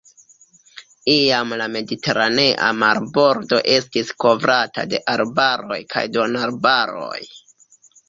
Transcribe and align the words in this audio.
Iam 1.15 1.53
la 1.61 1.67
mediteranea 1.75 2.71
marbordo 2.85 3.61
estis 3.77 4.11
kovrata 4.27 4.89
de 4.97 5.05
arbaroj 5.17 5.81
kaj 5.97 6.07
duonarbaroj. 6.19 7.19